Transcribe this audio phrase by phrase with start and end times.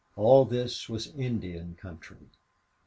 [0.15, 2.31] All this was Indian country.